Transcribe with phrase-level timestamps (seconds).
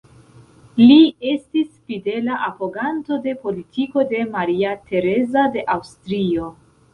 [0.91, 0.95] Li
[1.31, 6.51] estis fidela apoganto de politiko de Maria Tereza de Aŭstrio.